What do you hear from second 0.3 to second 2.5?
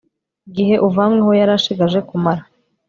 igihe uvanyweho yari ashigaje kumara